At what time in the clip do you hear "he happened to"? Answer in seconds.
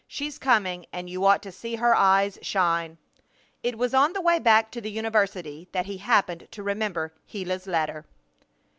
5.85-6.63